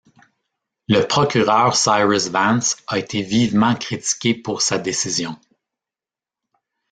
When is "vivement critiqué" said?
3.21-4.33